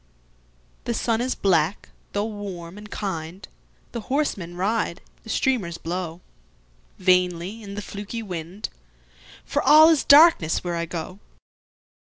The 0.85 0.95
sun 0.95 1.21
is 1.21 1.35
black, 1.35 1.89
tho' 2.13 2.25
warm 2.25 2.79
and 2.79 2.89
kind, 2.89 3.47
The 3.91 4.01
horsemen 4.01 4.55
ride, 4.55 4.99
the 5.21 5.29
streamers 5.29 5.77
blowVainly 5.77 7.61
in 7.61 7.75
the 7.75 7.83
fluky 7.83 8.23
wind, 8.23 8.69
For 9.45 9.61
all 9.61 9.89
is 9.89 10.03
darkness 10.03 10.63
where 10.63 10.75
I 10.75 10.87
go. 10.87 11.19